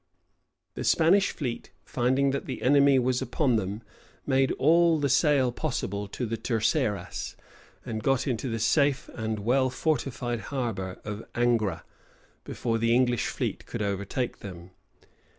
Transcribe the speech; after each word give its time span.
The 0.73 0.83
Spanish 0.83 1.29
fleet, 1.29 1.69
finding 1.85 2.31
that 2.31 2.45
the 2.47 2.63
enemy 2.63 2.97
was 2.97 3.21
upon 3.21 3.57
them, 3.57 3.83
made 4.25 4.51
all 4.53 4.97
the 4.99 5.09
sail 5.09 5.51
possible 5.51 6.07
to 6.07 6.25
the 6.25 6.37
Terceras, 6.37 7.35
and 7.85 8.01
got 8.01 8.25
into 8.25 8.49
the 8.49 8.57
safe 8.57 9.11
and 9.13 9.37
well 9.37 9.69
fortified 9.69 10.39
harbor 10.49 10.99
of 11.05 11.23
Angra, 11.35 11.83
before 12.43 12.79
the 12.79 12.95
English 12.95 13.27
fleet 13.27 13.67
could 13.67 13.83
overtake 13.83 14.39
them. 14.39 14.71